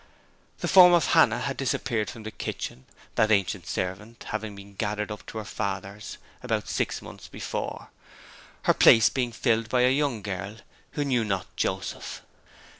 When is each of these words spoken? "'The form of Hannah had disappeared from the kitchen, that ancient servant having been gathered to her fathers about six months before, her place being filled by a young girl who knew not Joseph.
"'The 0.61 0.67
form 0.67 0.93
of 0.93 1.05
Hannah 1.13 1.41
had 1.41 1.57
disappeared 1.57 2.09
from 2.09 2.23
the 2.23 2.31
kitchen, 2.31 2.87
that 3.13 3.29
ancient 3.29 3.67
servant 3.67 4.25
having 4.29 4.55
been 4.55 4.73
gathered 4.73 5.15
to 5.27 5.37
her 5.37 5.43
fathers 5.45 6.17
about 6.41 6.67
six 6.67 7.03
months 7.03 7.27
before, 7.27 7.89
her 8.63 8.73
place 8.73 9.09
being 9.09 9.31
filled 9.31 9.69
by 9.69 9.81
a 9.81 9.91
young 9.93 10.23
girl 10.23 10.55
who 10.93 11.05
knew 11.05 11.23
not 11.23 11.55
Joseph. 11.55 12.23